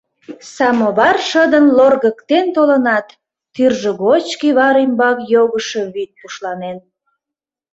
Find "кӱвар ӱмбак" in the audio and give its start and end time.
4.39-5.17